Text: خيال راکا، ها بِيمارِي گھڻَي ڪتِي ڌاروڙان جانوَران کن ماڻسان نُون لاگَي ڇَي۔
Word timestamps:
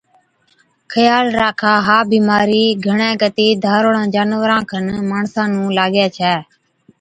خيال 0.93 1.25
راکا، 1.39 1.73
ها 1.87 1.97
بِيمارِي 2.11 2.65
گھڻَي 2.85 3.11
ڪتِي 3.21 3.47
ڌاروڙان 3.63 4.07
جانوَران 4.15 4.61
کن 4.69 4.85
ماڻسان 5.09 5.47
نُون 5.55 5.69
لاگَي 5.77 6.05
ڇَي۔ 6.17 6.33